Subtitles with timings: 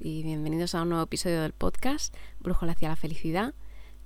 [0.00, 3.54] y bienvenidos a un nuevo episodio del podcast Brújula hacia la felicidad.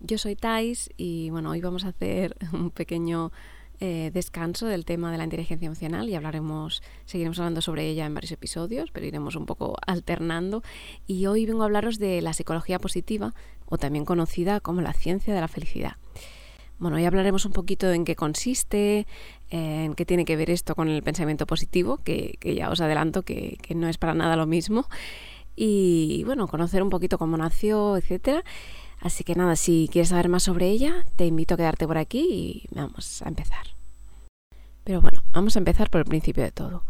[0.00, 3.30] Yo soy Thais y bueno, hoy vamos a hacer un pequeño
[3.78, 8.14] eh, descanso del tema de la inteligencia emocional y hablaremos, seguiremos hablando sobre ella en
[8.14, 10.64] varios episodios, pero iremos un poco alternando.
[11.06, 13.32] Y hoy vengo a hablaros de la psicología positiva,
[13.66, 15.96] o también conocida como la ciencia de la felicidad.
[16.78, 19.06] Bueno, hoy hablaremos un poquito en qué consiste,
[19.50, 23.58] en qué tiene que ver esto con el pensamiento positivo, que, ya os adelanto que,
[23.74, 24.86] no es para nada lo mismo.
[25.60, 28.44] Y bueno, conocer un poquito cómo nació, etcétera.
[29.00, 32.28] Así que nada, si quieres saber más sobre ella, te invito a quedarte por aquí
[32.30, 33.74] y vamos a empezar.
[34.84, 36.84] Pero bueno, vamos a empezar por el principio de todo.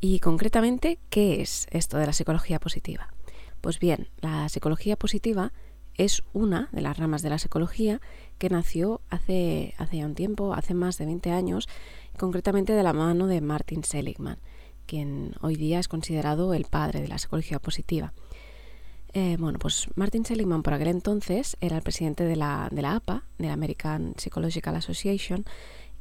[0.00, 3.12] Y concretamente, ¿qué es esto de la psicología positiva?
[3.60, 5.52] Pues bien, la psicología positiva
[5.94, 8.00] es una de las ramas de la psicología
[8.38, 11.68] que nació hace, hace ya un tiempo, hace más de 20 años,
[12.16, 14.38] concretamente de la mano de Martin Seligman,
[14.88, 18.12] quien hoy día es considerado el padre de la psicología positiva.
[19.12, 23.46] Eh, bueno, pues Martin Seligman por aquel entonces era el presidente de la, APA, de
[23.46, 25.44] la American Psychological Association,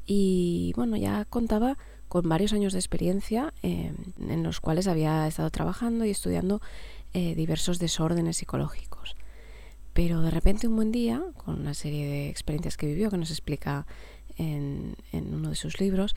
[0.06, 5.50] y bueno, ya contaba con varios años de experiencia eh, en los cuales había estado
[5.52, 6.62] trabajando y estudiando
[7.14, 9.18] eh, diversos desórdenes psicológicos.
[9.92, 13.32] Pero de repente un buen día, con una serie de experiencias que vivió, que nos
[13.32, 13.86] explica
[14.38, 16.16] en uno de sus libros,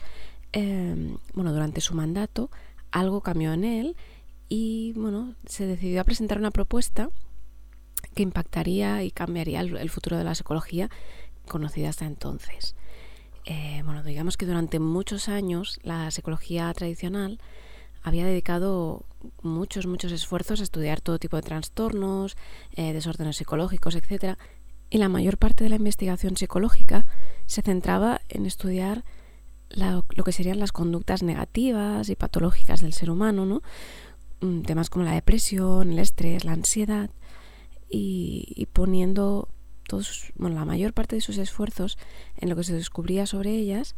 [0.53, 2.49] bueno, durante su mandato
[2.91, 3.95] algo cambió en él
[4.49, 7.09] y bueno, se decidió a presentar una propuesta
[8.13, 10.89] que impactaría y cambiaría el, futuro de la psicología
[11.47, 12.75] conocida hasta entonces.
[13.45, 17.39] Eh, bueno, digamos que durante muchos años la psicología tradicional
[18.03, 19.05] había dedicado
[19.41, 22.35] muchos, muchos esfuerzos a estudiar todo tipo de trastornos,
[22.75, 24.37] eh, desórdenes psicológicos, etc.
[24.89, 27.05] Y la mayor parte de la investigación psicológica
[27.45, 29.05] se centraba en estudiar
[29.75, 33.61] lo que serían las conductas negativas y patológicas del ser humano, ¿no?
[34.41, 37.11] Mm, temas como la depresión, el estrés, la ansiedad
[37.89, 39.49] y, poniendo
[39.87, 41.97] todos, bueno, la mayor parte de sus esfuerzos
[42.37, 43.95] en lo que se descubría sobre ellas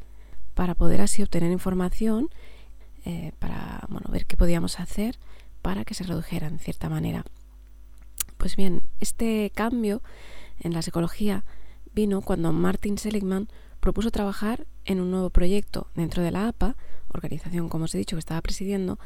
[0.53, 2.29] para poder así obtener información
[3.05, 5.19] eh, para bueno, ver qué podíamos hacer
[5.61, 7.23] para que se redujeran de cierta manera.
[8.38, 10.01] Pues bien, este cambio
[10.59, 11.45] en la psicología
[11.94, 13.47] vino cuando Martin Seligman
[13.84, 16.78] propuso trabajar en un nuevo proyecto dentro de la APA,
[17.10, 18.98] organización como os he dicho que estaba presidiendo,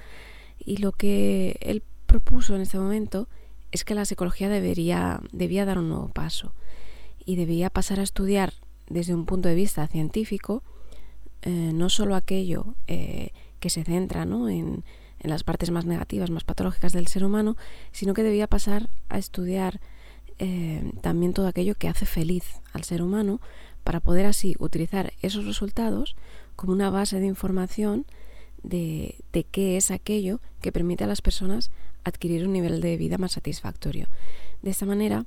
[0.60, 3.28] y lo que él propuso en este momento
[3.72, 6.54] es que la psicología debería, debía dar un nuevo paso
[7.26, 8.54] y debía pasar a estudiar
[8.88, 10.62] desde un punto de vista científico
[11.42, 14.84] eh, no solo aquello eh, que se centra en,
[15.22, 17.58] las partes más negativas, más patológicas del ser humano,
[17.92, 19.82] sino que debía pasar a estudiar
[20.38, 23.42] eh, también todo aquello que hace feliz al ser humano
[23.88, 26.18] para poder así utilizar esos resultados
[26.58, 28.06] como una base de información
[28.62, 31.72] de, qué es aquello que permite a las personas
[32.04, 34.08] adquirir un nivel de vida más satisfactorio.
[34.62, 35.24] De esta manera,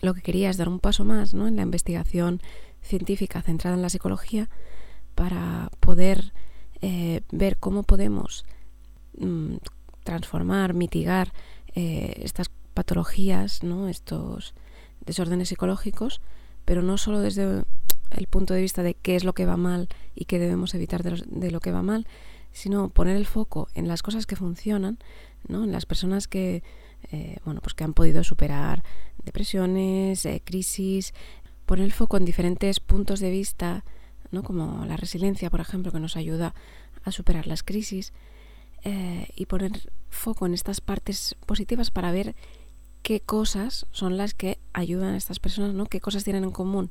[0.00, 1.46] lo que quería es dar un paso más ¿no?
[1.46, 2.40] en la investigación
[2.80, 4.50] científica centrada en la psicología
[5.14, 6.32] para poder
[6.80, 8.44] eh, ver cómo podemos
[9.16, 9.58] mm,
[10.02, 11.32] transformar, mitigar
[11.76, 13.86] eh, estas patologías, ¿no?
[13.86, 14.52] estos
[15.06, 16.20] desórdenes psicológicos,
[16.64, 17.64] pero no solo desde
[18.10, 21.02] el punto de vista de qué es lo que va mal y qué debemos evitar
[21.02, 22.06] de, lo que va mal,
[22.52, 24.98] sino poner el foco en las cosas que funcionan,
[25.48, 25.64] ¿no?
[25.64, 26.62] en las personas que,
[27.10, 28.82] eh, bueno, pues que han podido superar
[29.24, 31.14] depresiones, eh, crisis,
[31.66, 33.84] poner el foco en diferentes puntos de vista,
[34.30, 34.42] ¿no?
[34.42, 36.54] como la resiliencia, por ejemplo, que nos ayuda
[37.04, 38.12] a superar las crisis,
[38.84, 42.34] eh, y poner foco en estas partes positivas para ver
[43.02, 45.86] qué cosas son las que ayudan a estas personas, ¿no?
[45.86, 46.90] qué cosas tienen en común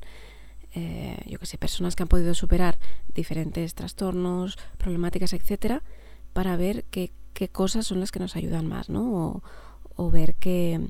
[0.74, 2.78] eh, yo que sé, personas que han podido superar
[3.14, 5.82] diferentes trastornos, problemáticas, etcétera,
[6.32, 9.42] para ver qué, qué, cosas son las que nos ayudan más, ¿no?
[9.96, 10.80] O, ver qué,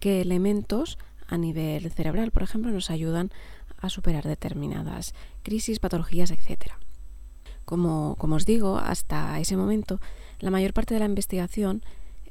[0.00, 0.98] qué elementos
[1.28, 3.30] a nivel cerebral, por ejemplo, nos ayudan
[3.78, 6.78] a superar determinadas crisis, patologías, etcétera.
[7.66, 10.00] Como, como os digo, hasta ese momento,
[10.40, 11.82] la mayor parte de la investigación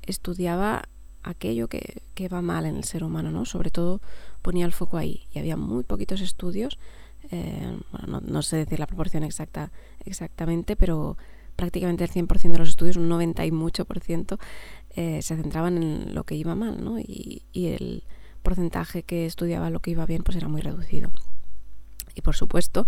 [0.02, 0.90] estudiaba
[1.24, 3.46] aquello que, que, va mal en el ser humano, ¿no?
[3.46, 4.02] Sobre todo
[4.42, 6.80] ponía el foco ahí y había muy poquitos estudios,
[7.30, 9.72] eh, bueno, no, sé decir la proporción exacta
[10.06, 11.18] exactamente, pero
[11.56, 14.40] prácticamente el 100% de los estudios, un 90 y mucho por ciento,
[14.96, 17.00] eh, se centraban en lo que iba mal, ¿no?
[17.00, 18.04] Y, y el
[18.42, 21.12] porcentaje que estudiaba lo que iba bien pues era muy reducido.
[22.16, 22.88] Y por supuesto,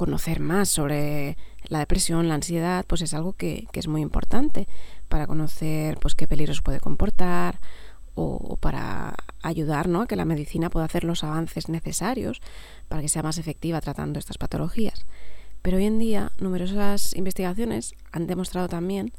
[0.00, 1.36] conocer más sobre
[1.68, 4.66] la depresión, la ansiedad, pues es algo que, es muy importante
[5.10, 7.60] para conocer pues qué peligros puede comportar
[8.14, 10.00] o, para ayudar ¿no?
[10.00, 12.40] a que la medicina pueda hacer los avances necesarios
[12.88, 15.04] para que sea más efectiva tratando estas patologías.
[15.60, 19.12] Pero hoy en día numerosas investigaciones han demostrado también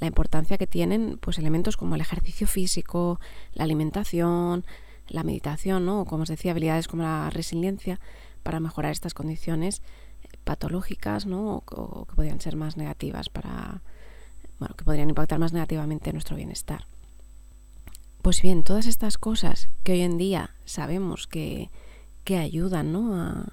[0.00, 3.20] la importancia que tienen pues, elementos como el ejercicio físico,
[3.54, 4.66] la alimentación,
[5.08, 6.02] la meditación, ¿no?
[6.02, 8.00] o como os decía, habilidades como la resiliencia
[8.42, 9.80] para mejorar estas condiciones
[10.46, 11.64] patológicas ¿no?
[11.66, 13.82] o, que podrían ser más negativas para,
[14.60, 16.86] bueno, que podrían impactar más negativamente en nuestro bienestar.
[18.22, 21.70] Pues bien, todas estas cosas que hoy en día sabemos que,
[22.24, 23.14] que ayudan ¿no?
[23.14, 23.52] a,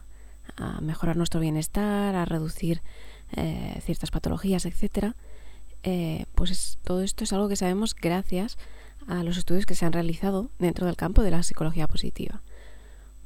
[0.82, 2.84] mejorar nuestro bienestar, a reducir
[3.32, 5.16] eh, ciertas patologías, etcétera,
[5.82, 8.58] eh, pues todo esto es algo que sabemos gracias
[9.08, 12.44] a los estudios que se han realizado dentro del campo de la psicología positiva.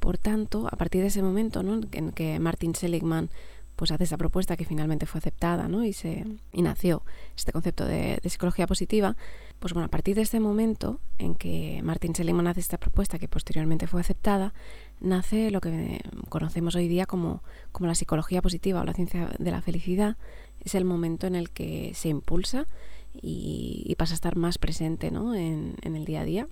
[0.00, 1.80] Por tanto, a partir de ese momento ¿no?
[1.92, 3.30] en que Martin Seligman
[3.78, 5.84] pues hace esa propuesta que finalmente fue aceptada ¿no?
[5.84, 7.04] y, se, y nació
[7.36, 9.16] este concepto de, psicología positiva,
[9.60, 13.28] pues bueno, a partir de este momento en que Martin Seligman hace esta propuesta que
[13.28, 14.52] posteriormente fue aceptada,
[14.98, 19.50] nace lo que conocemos hoy día como, como la psicología positiva o la ciencia de
[19.52, 20.16] la felicidad.
[20.58, 22.66] Es el momento en el que se impulsa
[23.14, 25.36] y, pasa a estar más presente ¿no?
[25.36, 26.48] en, en el día a día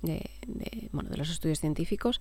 [0.00, 2.18] de, de, bueno, de los estudios científicos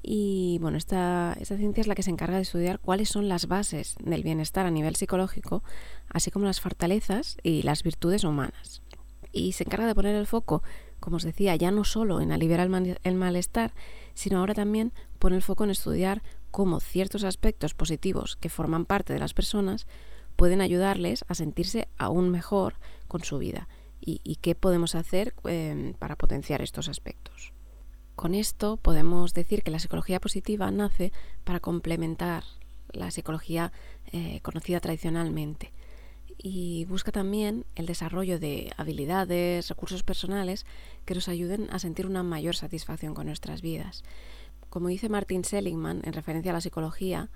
[0.00, 3.46] y bueno, esta, esta ciencia es la que se encarga de estudiar cuáles son las
[3.46, 5.62] bases del bienestar a nivel psicológico,
[6.08, 8.82] así como las fortalezas y las virtudes humanas.
[9.32, 10.62] Y se encarga de poner el foco,
[11.00, 13.74] como os decía, ya no solo en aliviar el, malestar,
[14.14, 19.12] sino ahora también pone el foco en estudiar cómo ciertos aspectos positivos que forman parte
[19.12, 19.86] de las personas
[20.36, 22.74] pueden ayudarles a sentirse aún mejor
[23.08, 23.68] con su vida
[24.00, 27.52] y, qué podemos hacer eh, para potenciar estos aspectos.
[28.16, 31.12] Con esto podemos decir que la psicología positiva nace
[31.44, 32.44] para complementar
[32.92, 33.72] la psicología
[34.12, 35.72] eh, conocida tradicionalmente
[36.38, 40.66] y busca también el desarrollo de habilidades, recursos personales
[41.04, 44.02] que nos ayuden a sentir una mayor satisfacción con nuestras vidas.
[44.68, 47.30] Como dice Martin Seligman en referencia a la psicología,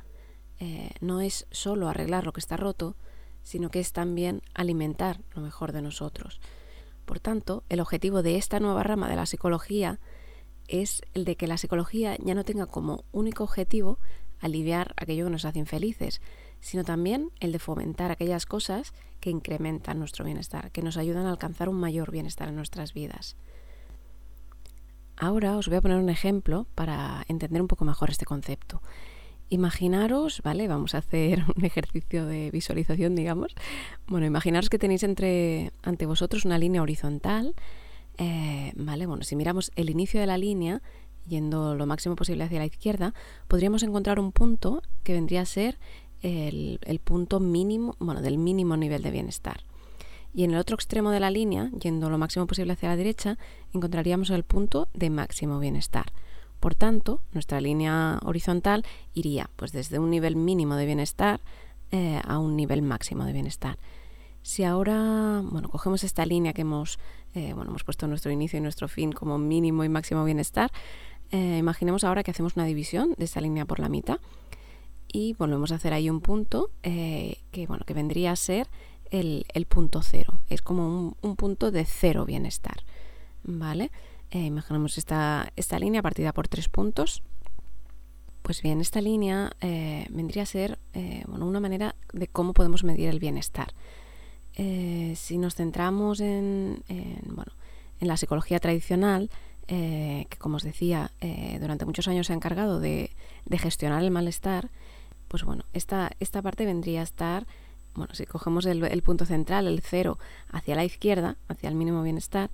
[0.59, 2.97] eh, no es solo arreglar lo que está roto,
[3.43, 6.41] sino que es también alimentar lo mejor de nosotros.
[7.05, 10.01] Por tanto, el objetivo de esta nueva rama de la psicología
[10.69, 13.99] es el de que la psicología ya no tenga como único objetivo
[14.41, 16.21] aliviar aquello que nos hace infelices,
[16.61, 21.31] sino también el de fomentar aquellas cosas que incrementan nuestro bienestar, que nos ayudan a
[21.31, 23.37] alcanzar un mayor bienestar en nuestras vidas.
[25.17, 28.83] Ahora os voy a poner un ejemplo para entender un poco mejor este concepto.
[29.49, 30.69] Imaginaros, ¿vale?
[30.69, 33.55] Vamos a hacer un ejercicio de visualización, digamos.
[34.07, 37.55] Bueno, imaginaros que tenéis entre ante vosotros una línea horizontal
[38.19, 40.83] eh, vale, bueno, si miramos el inicio de la línea,
[41.29, 43.15] yendo lo máximo posible hacia la izquierda,
[43.49, 45.79] podríamos encontrar un punto que vendría a ser
[46.23, 49.65] el, punto mínimo, bueno, del mínimo nivel de bienestar.
[50.35, 53.39] Y en el otro extremo de la línea, yendo lo máximo posible hacia la derecha,
[53.73, 56.07] encontraríamos el punto de máximo bienestar.
[56.61, 58.85] Por tanto, nuestra línea horizontal
[59.15, 61.41] iría pues desde un nivel mínimo de bienestar
[61.91, 63.79] eh, a un nivel máximo de bienestar.
[64.47, 67.01] Si ahora, bueno, cogemos esta línea que hemos,
[67.35, 70.71] eh, bueno, hemos puesto nuestro inicio y nuestro fin como mínimo y máximo bienestar,
[71.33, 74.21] eh, imaginemos ahora que hacemos una división de esta línea por la mitad
[75.09, 78.69] y volvemos a hacer ahí un punto eh, que, bueno, que vendría a ser
[79.11, 80.39] el, punto cero.
[80.49, 82.85] Es como un, punto de cero bienestar,
[83.43, 83.91] ¿vale?
[84.31, 87.25] imaginemos esta, esta línea partida por tres puntos.
[88.43, 89.51] Pues bien, esta línea
[90.09, 90.79] vendría a ser
[91.27, 93.75] bueno, una manera de cómo podemos medir el bienestar.
[94.57, 96.83] Eh, si nos centramos en,
[97.27, 97.53] bueno,
[98.01, 99.31] en la psicología tradicional,
[99.69, 103.11] eh, que como os decía, eh, durante muchos años se ha encargado de,
[103.51, 104.71] gestionar el malestar,
[105.29, 107.47] pues bueno, esta, esta parte vendría a estar,
[107.95, 110.19] bueno, si cogemos el, punto central, el cero,
[110.51, 112.51] hacia la izquierda, hacia el mínimo bienestar,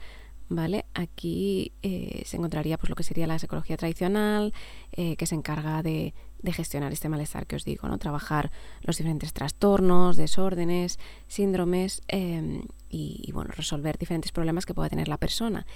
[0.48, 0.86] ¿vale?
[0.94, 4.52] Aquí se encontraría pues lo que sería la psicología tradicional,
[4.92, 7.98] que se encarga de, de gestionar este malestar que os digo, ¿no?
[7.98, 8.50] Trabajar
[8.82, 15.18] los diferentes trastornos, desórdenes, síndromes em, y, bueno, resolver diferentes problemas que pueda tener la
[15.18, 15.66] persona.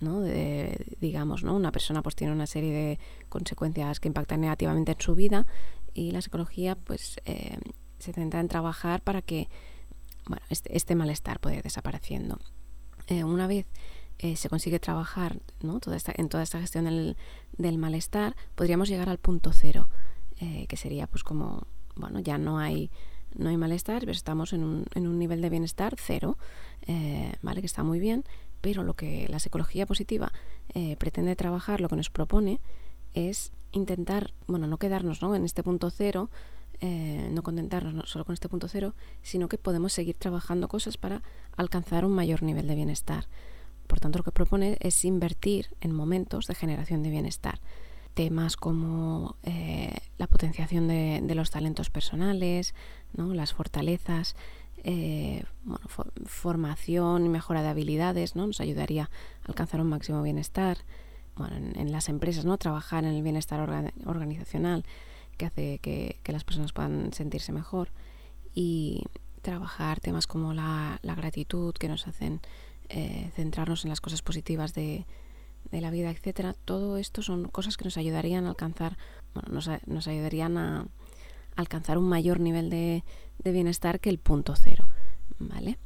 [0.00, 0.20] ¿no?
[1.00, 1.54] digamos, ¿no?
[1.54, 2.98] Una persona pues tiene una serie de
[3.30, 5.46] consecuencias que impactan negativamente en su vida
[5.94, 7.60] y la psicología pues em,
[7.98, 9.48] se centra en trabajar para que
[10.50, 12.38] este, este malestar pueda desapareciendo.
[13.06, 13.66] Eh, una vez
[14.18, 15.80] eh, se consigue trabajar ¿no?
[15.80, 17.16] toda esta, en toda esta gestión del,
[17.56, 19.88] del malestar, podríamos llegar al punto cero,
[20.40, 22.90] eh, que sería pues como, bueno, ya no hay,
[23.36, 26.38] no hay malestar, pero estamos en un, en un nivel de bienestar cero,
[26.86, 27.60] eh, ¿vale?
[27.60, 28.24] Que está muy bien,
[28.60, 30.32] pero lo que la psicología positiva
[30.74, 32.60] eh, pretende trabajar, lo que nos propone,
[33.12, 35.34] es intentar, bueno, no quedarnos ¿no?
[35.34, 36.30] en este punto cero,
[37.30, 41.22] no contentarnos solo con este punto cero, sino que podemos seguir trabajando cosas para
[41.56, 43.26] alcanzar un mayor nivel de bienestar.
[43.86, 47.60] Por tanto, lo que propone es invertir en momentos de generación de bienestar.
[48.14, 52.74] Temas como eh, la potenciación de, los talentos personales,
[53.12, 53.34] ¿no?
[53.34, 54.36] las fortalezas,
[54.84, 55.42] eh,
[56.24, 58.46] formación y mejora de habilidades, ¿no?
[58.46, 59.04] nos ayudaría
[59.42, 60.78] a alcanzar un máximo bienestar.
[61.36, 62.56] Bueno, en, las empresas, ¿no?
[62.58, 64.84] trabajar en el bienestar organizacional,
[65.36, 67.90] que hace que, las personas puedan sentirse mejor.
[68.54, 69.02] Y
[69.42, 72.40] trabajar temas como la, la gratitud, que nos hacen
[72.88, 75.06] eh, centrarnos en las cosas positivas de,
[75.70, 78.96] la vida, etcétera, todo esto son cosas que nos ayudarían a alcanzar,
[79.34, 80.86] bueno, nos, ayudarían a
[81.56, 83.02] alcanzar un mayor nivel de,
[83.42, 84.86] bienestar que el punto cero,
[85.38, 85.78] ¿vale?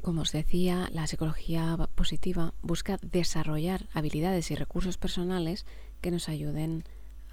[0.00, 5.66] Como os decía, la psicología positiva busca desarrollar habilidades y recursos personales
[6.00, 6.82] que nos ayuden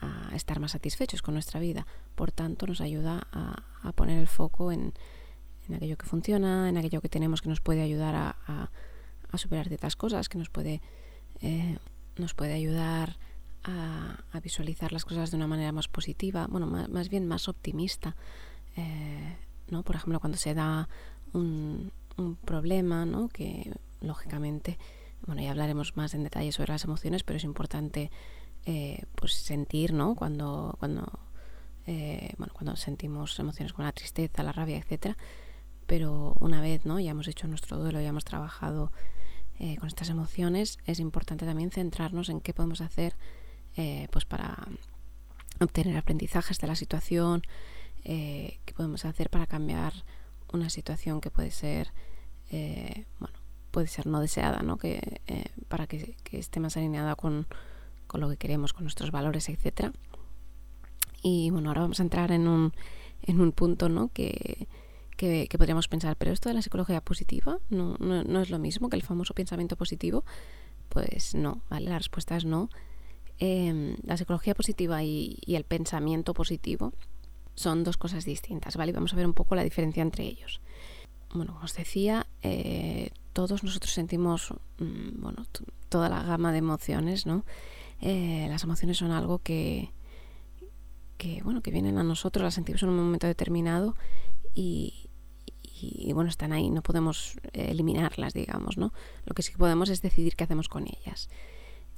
[0.01, 1.87] a estar más satisfechos con nuestra vida.
[2.15, 4.93] Por tanto, nos ayuda a, poner el foco en,
[5.75, 8.69] aquello que funciona, en aquello que tenemos que nos puede ayudar a,
[9.37, 10.81] superar ciertas cosas, que nos puede,
[11.41, 11.77] eh,
[12.17, 13.17] nos puede ayudar
[13.63, 18.15] a, visualizar las cosas de una manera más positiva, bueno, más, bien más optimista.
[18.75, 19.37] Eh,
[19.69, 19.83] ¿no?
[19.83, 20.87] Por ejemplo, cuando se da
[21.33, 23.27] un, un problema, ¿no?
[23.27, 23.71] que
[24.01, 24.77] lógicamente,
[25.25, 28.09] bueno, ya hablaremos más en detalle sobre las emociones, pero es importante
[28.65, 30.15] eh, pues sentir, ¿no?
[30.15, 31.07] Cuando, cuando,
[31.85, 35.17] bueno, cuando sentimos emociones como la tristeza, la rabia, etcétera.
[35.89, 36.99] Pero una vez, ¿no?
[36.99, 38.91] Ya hemos hecho nuestro duelo, ya hemos trabajado
[39.57, 43.15] eh, con estas emociones, es importante también centrarnos en qué podemos hacer
[43.75, 44.67] eh, pues para
[45.59, 47.41] obtener aprendizajes de la situación,
[48.03, 49.93] eh, qué podemos hacer para cambiar
[50.53, 51.91] una situación que puede ser,
[52.51, 53.39] bueno,
[53.71, 54.77] puede ser no deseada, ¿no?
[54.77, 55.21] Que,
[55.69, 57.47] para que, esté más alineada con,
[58.05, 59.91] con, lo que queremos, con nuestros valores, etcétera.
[61.23, 62.73] Y bueno, ahora vamos a entrar en un,
[63.23, 64.09] en un punto, ¿no?
[64.13, 64.67] Que,
[65.19, 68.95] que, podríamos pensar, pero esto de la psicología positiva no, no, es lo mismo que
[68.95, 70.23] el famoso pensamiento positivo.
[70.87, 71.89] Pues no, ¿vale?
[71.89, 72.69] La respuesta es no.
[73.37, 76.93] Em, la psicología positiva y, el pensamiento positivo
[77.53, 78.93] son dos cosas distintas, ¿vale?
[78.93, 80.61] Vamos a ver un poco la diferencia entre ellos.
[81.33, 85.45] Bueno, como os decía, eh, todos nosotros sentimos, mm, bueno,
[85.89, 87.43] toda la gama de emociones, ¿no?
[87.99, 89.91] Eh, las emociones son algo que,
[91.17, 93.97] que, bueno, que vienen a nosotros, las sentimos en un momento determinado
[94.55, 95.08] y,
[95.81, 98.93] y, bueno, están ahí, no podemos eh, eliminarlas, digamos, ¿no?
[99.25, 101.29] Lo que sí podemos es decidir qué hacemos con ellas.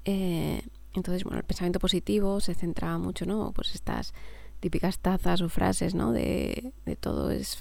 [0.06, 0.62] Eh,
[0.94, 3.52] entonces, bueno, el pensamiento positivo se centra mucho, ¿no?
[3.54, 4.14] Pues estas
[4.60, 6.12] típicas tazas o frases, ¿no?
[6.12, 7.58] De, todo es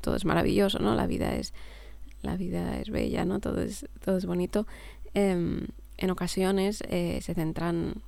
[0.00, 0.94] todo es maravilloso, ¿no?
[0.94, 1.52] La vida es
[2.22, 3.40] la vida es bella, ¿no?
[3.40, 4.66] Todo es todo es bonito.
[5.14, 5.66] Em,
[5.96, 8.02] en ocasiones eh, se centran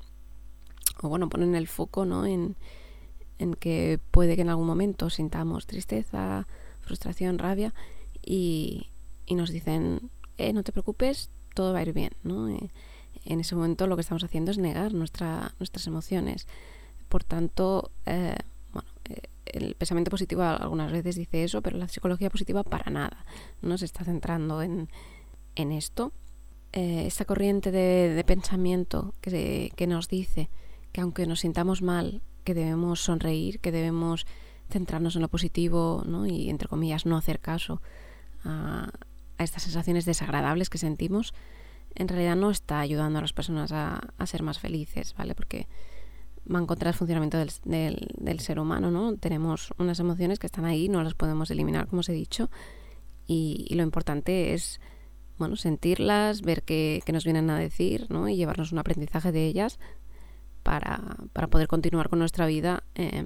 [1.03, 2.27] o bueno ponen el foco, ¿no?
[2.27, 2.57] En,
[3.39, 6.47] en que puede que en algún momento sintamos tristeza,
[6.87, 7.75] frustración, rabia
[8.25, 8.89] y,
[9.29, 12.49] nos dicen, eh, no te preocupes, todo va a ir bien, ¿no?
[12.49, 12.71] Eh,
[13.25, 16.47] en ese momento lo que estamos haciendo es negar nuestra, nuestras emociones.
[17.09, 18.37] Por tanto, eh,
[19.47, 23.25] el pensamiento positivo algunas veces dice eso, pero la psicología positiva para nada.
[23.63, 24.89] No se está centrando en,
[25.55, 26.13] en esto.
[26.73, 30.51] esta corriente de, pensamiento que, que nos dice
[30.93, 34.27] que aunque nos sintamos mal, que debemos sonreír, que debemos
[34.71, 36.27] centrarnos en lo positivo ¿no?
[36.27, 37.81] y, entre comillas, no hacer caso
[38.45, 38.91] a,
[39.39, 41.35] estas sensaciones desagradables que sentimos,
[41.95, 45.35] en realidad no está ayudando a las personas a, ser más felices, ¿vale?
[45.35, 45.67] Porque
[46.45, 47.51] van contra el funcionamiento del,
[48.17, 49.17] del, ser humano, ¿no?
[49.17, 52.51] Tenemos unas emociones que están ahí, no las podemos eliminar, como os he dicho,
[53.27, 54.81] y, lo importante es,
[55.39, 58.29] bueno, sentirlas, ver qué, nos vienen a decir, ¿no?
[58.29, 59.79] Y llevarnos un aprendizaje de ellas
[60.63, 63.25] para, para poder continuar con nuestra vida eh,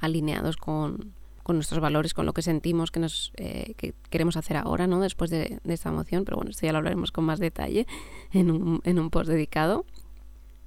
[0.00, 1.14] alineados con,
[1.48, 5.00] nuestros valores, con lo que sentimos que nos eh, que queremos hacer ahora, ¿no?
[5.00, 7.88] Después de, esta emoción, pero bueno, esto ya lo hablaremos con más detalle
[8.32, 9.84] en un, en un post dedicado.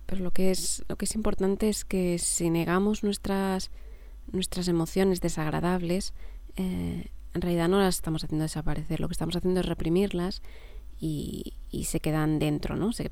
[0.05, 3.71] Pero lo que es lo que es importante es que si negamos nuestras
[4.31, 6.13] nuestras emociones desagradables,
[6.55, 10.41] eh, en realidad no las estamos haciendo desaparecer, lo que estamos haciendo es reprimirlas
[10.99, 12.93] y, se quedan dentro, ¿no?
[12.93, 13.09] Se,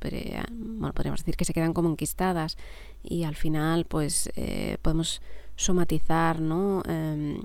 [0.51, 2.57] bueno, podríamos decir que se quedan como enquistadas
[3.03, 5.21] y al final pues eh, podemos
[5.55, 6.83] somatizar, ¿no?
[6.87, 7.41] Em,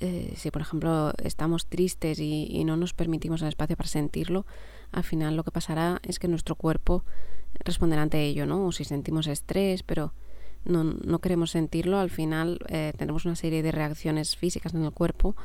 [0.00, 4.46] eh, si por ejemplo estamos tristes y, no nos permitimos el espacio para sentirlo,
[4.92, 7.04] al final lo que pasará es que nuestro cuerpo
[7.64, 8.66] responderá ante ello, ¿no?
[8.66, 10.12] O si sentimos estrés, pero
[10.64, 14.92] no, no queremos sentirlo, al final eh, tenemos una serie de reacciones físicas en el
[14.92, 15.36] cuerpo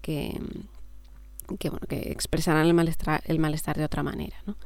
[0.00, 0.40] que,
[1.58, 4.56] que, bueno, que expresarán el malestar, el malestar de otra manera, ¿no?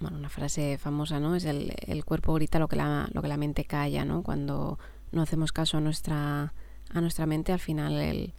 [0.00, 1.36] Bueno, una frase famosa, ¿no?
[1.36, 4.22] Es el, el cuerpo grita lo que la, lo que la mente calla, ¿no?
[4.22, 4.78] Cuando
[5.12, 6.54] no hacemos caso a nuestra,
[6.90, 8.34] a nuestra mente, al final él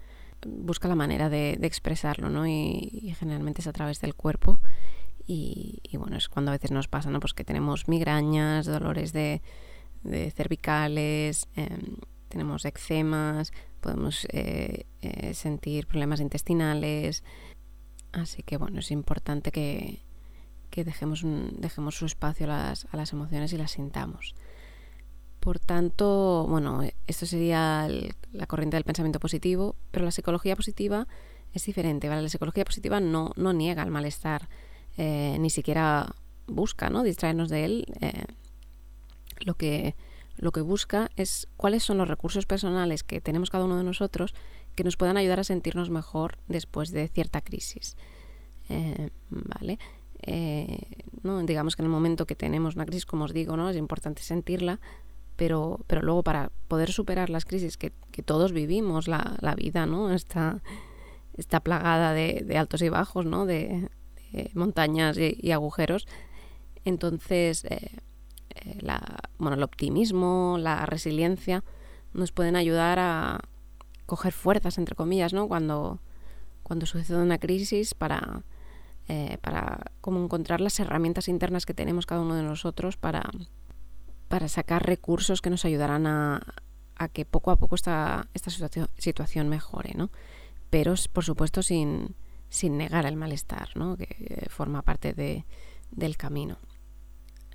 [0.45, 2.47] busca la manera de, expresarlo, ¿no?
[2.47, 4.59] Y, generalmente es a través del cuerpo.
[5.27, 7.19] Y, bueno, es cuando a veces nos pasa, ¿no?
[7.19, 9.41] Pues que tenemos migrañas, dolores de,
[10.35, 11.97] cervicales, em,
[12.27, 13.51] tenemos eczemas,
[13.81, 17.23] podemos eh, eh, sentir problemas intestinales.
[18.11, 20.01] Así que bueno, es importante que,
[20.71, 24.35] dejemos, dejemos su espacio a las, a las emociones y las sintamos.
[25.41, 27.87] Por tanto, bueno, esto sería
[28.31, 31.07] la corriente del pensamiento positivo, pero la psicología positiva
[31.51, 32.21] es diferente, ¿vale?
[32.21, 34.49] La psicología positiva no, no niega el malestar,
[34.97, 36.13] eh, ni siquiera
[36.45, 37.01] busca, ¿no?
[37.01, 37.85] Distraernos de él.
[38.01, 38.25] Eh,
[39.39, 39.95] lo que
[40.37, 44.35] lo que busca es cuáles son los recursos personales que tenemos cada uno de nosotros
[44.75, 47.97] que nos puedan ayudar a sentirnos mejor después de cierta crisis.
[48.69, 49.79] Eh, ¿Vale?
[51.23, 51.41] ¿no?
[51.43, 53.69] Digamos que en el momento que tenemos una crisis, como os digo, ¿no?
[53.69, 54.79] es importante sentirla,
[55.35, 57.91] pero, pero luego para poder superar las crisis que,
[58.23, 60.11] todos vivimos, la, vida ¿no?
[60.13, 60.61] está,
[61.35, 63.45] está plagada de, altos y bajos, ¿no?
[63.45, 63.89] de,
[64.53, 66.07] montañas y, agujeros.
[66.85, 67.91] Entonces, eh,
[68.55, 69.01] eh, la,
[69.37, 71.63] bueno, el optimismo, la resiliencia
[72.13, 73.39] nos pueden ayudar a
[74.05, 75.47] coger fuerzas, entre comillas, ¿no?
[75.47, 75.99] cuando,
[76.63, 78.43] cuando sucede una crisis para,
[79.07, 83.29] eh, para como encontrar las herramientas internas que tenemos cada uno de nosotros para
[84.31, 86.41] para sacar recursos que nos ayudarán a,
[87.11, 90.09] que poco a poco esta, esta situación, mejore, ¿no?
[90.69, 92.15] Pero, por supuesto, sin,
[92.47, 93.97] sin negar el malestar, ¿no?
[93.97, 95.43] Que forma parte de,
[95.91, 96.59] del camino.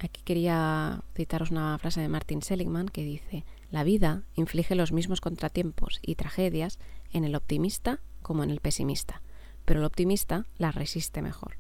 [0.01, 5.23] Aquí quería citaros una frase de Martin Seligman que dice, la vida inflige los mismos
[5.23, 6.79] contratiempos y tragedias
[7.11, 9.23] en el optimista como en el pesimista,
[9.65, 11.57] pero el optimista las resiste mejor.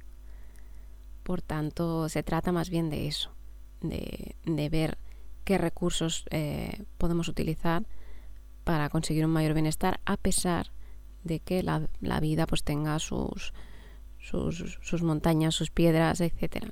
[1.22, 3.30] Por tanto, se trata más bien de eso,
[3.80, 4.98] de, de ver
[5.46, 7.86] qué recursos eh, podemos utilizar
[8.64, 10.72] para conseguir un mayor bienestar a pesar
[11.22, 11.88] de que la,
[12.20, 13.54] vida pues tenga sus,
[14.18, 16.68] sus, montañas, sus piedras, etcétera,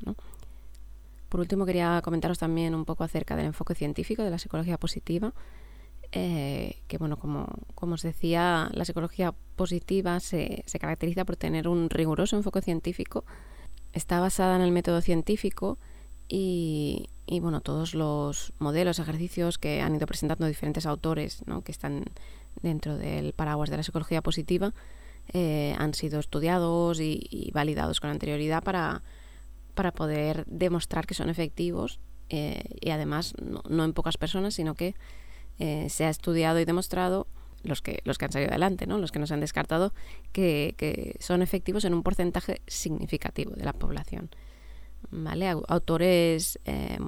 [1.29, 5.33] Por último quería comentaros también un poco acerca del enfoque científico de la psicología positiva.
[6.11, 11.67] Eh, que bueno, como, como, os decía, la psicología positiva se, se caracteriza por tener
[11.69, 13.25] un riguroso enfoque científico.
[13.93, 15.79] Está basada en el método científico
[16.29, 21.63] y, bueno, todos los modelos, ejercicios que han ido presentando diferentes autores ¿no?
[21.63, 22.05] que están
[22.63, 24.73] dentro del paraguas de la psicología positiva
[25.33, 29.03] eh, han sido estudiados y, validados con anterioridad para,
[29.75, 34.95] para poder demostrar que son efectivos eh, y además no, en pocas personas, sino que
[35.59, 37.27] eh, se ha estudiado y demostrado
[37.63, 38.99] los que, los que han salido adelante, ¿no?
[38.99, 39.95] los que nos han descartado,
[40.33, 44.29] que, que son efectivos en un porcentaje significativo de la población.
[45.11, 45.49] ¿Vale?
[45.49, 46.99] Autores eh,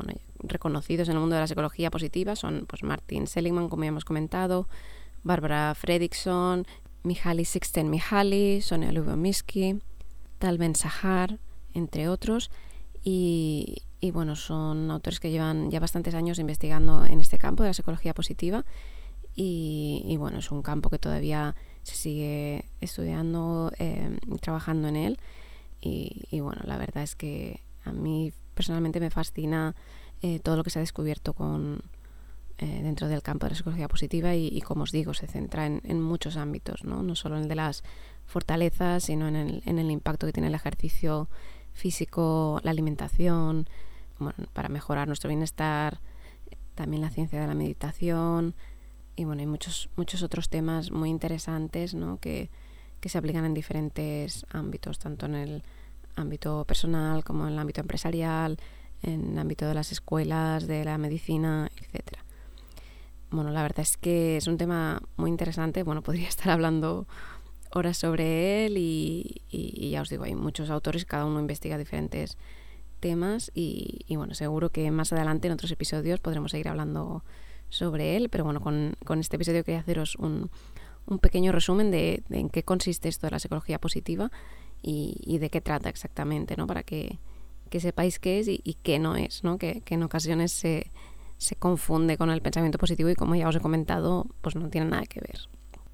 [0.41, 4.05] reconocidos en el mundo de la psicología positiva son pues, Martin Seligman, como ya hemos
[4.05, 4.69] comentado,
[5.23, 6.67] Barbara Fredrickson,
[7.03, 9.81] Mihaly Csikszentmihalyi, Sonia Lubomirsky,
[10.39, 11.39] Tal Ben Sahar,
[11.73, 12.51] entre otros.
[13.03, 13.83] Y,
[14.13, 18.15] bueno, son autores que llevan ya bastantes años investigando en este campo de la psicología
[18.15, 18.65] positiva.
[19.35, 25.19] Y, bueno, es un campo que todavía se sigue estudiando eh, y trabajando en él.
[25.81, 29.75] y, bueno, la verdad es que a mí personalmente me fascina
[30.23, 31.81] eh, todo lo que se ha descubierto con,
[32.59, 36.01] eh, dentro del campo de la psicología positiva y, como os digo, se centra en,
[36.01, 37.03] muchos ámbitos, ¿no?
[37.03, 37.85] no solo en el de las
[38.25, 41.29] fortalezas, sino en el, en el impacto que tiene el ejercicio
[41.73, 43.69] físico, la alimentación,
[44.53, 46.01] para mejorar nuestro bienestar,
[46.75, 48.55] también la ciencia de la meditación
[49.17, 52.19] y bueno, hay muchos, muchos otros temas muy interesantes ¿no?
[52.19, 52.51] que,
[53.01, 55.63] que se aplican en diferentes ámbitos, tanto en el
[56.17, 58.59] ámbito personal como en el ámbito empresarial,
[59.03, 62.25] en el ámbito de las escuelas, de la medicina, etcétera.
[63.31, 65.83] Bueno, la verdad es que es un tema muy interesante.
[65.83, 67.07] Bueno, podría estar hablando
[67.73, 69.43] horas sobre él y,
[69.91, 72.39] ya os digo, hay muchos autores, cada uno investiga diferentes
[73.01, 77.25] temas y, bueno, seguro que más adelante en otros episodios podremos seguir hablando
[77.69, 80.51] sobre él, pero bueno, con, este episodio quería haceros un,
[81.07, 84.31] un pequeño resumen de, de, en qué consiste esto de la psicología positiva
[84.87, 86.67] y, de qué trata exactamente, ¿no?
[86.67, 87.19] Para que,
[87.79, 89.59] sepáis qué es y, qué no es, ¿no?
[89.59, 90.93] Que, en ocasiones se,
[91.39, 94.89] se confunde con el pensamiento positivo y como ya os he comentado, pues no tiene
[94.89, 95.41] nada que ver.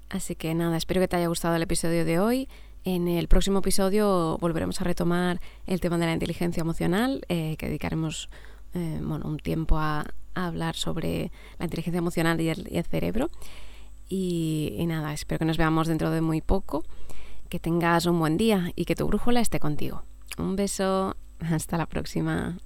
[0.09, 2.47] Así que nada, espero que te haya gustado el episodio de hoy.
[2.83, 7.65] En el próximo episodio volveremos a retomar el tema de la inteligencia emocional, eh, que
[7.65, 8.29] dedicaremos
[8.75, 13.29] eh, bueno, un tiempo a, hablar sobre la inteligencia emocional y el, cerebro.
[14.09, 16.83] y, nada, espero que nos veamos dentro de muy poco
[17.53, 20.05] que tengas un buen día y que tu brújula esté contigo.
[20.39, 22.57] Un beso, hasta la próxima.